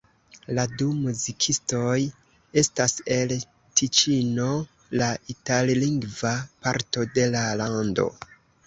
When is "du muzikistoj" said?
0.77-1.91